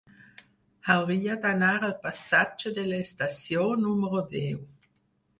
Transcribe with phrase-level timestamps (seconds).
[0.91, 4.57] Hauria d'anar al passatge de l'Estació número deu.